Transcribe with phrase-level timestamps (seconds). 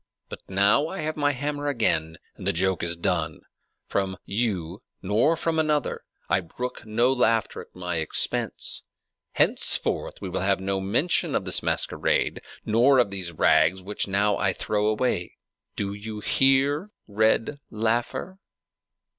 [0.29, 3.41] But now I have my hammer again, and the joke is done.
[3.85, 8.81] From you, nor from another, I brook no laughter at my expense.
[9.33, 14.37] Henceforth we will have no mention of this masquerade, nor of these rags which now
[14.37, 15.37] I throw away.
[15.75, 18.39] Do you hear, red laugher?"